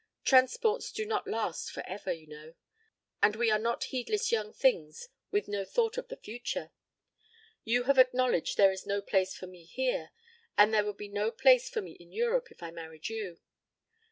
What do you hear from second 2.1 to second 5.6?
you know, and we are not heedless young things with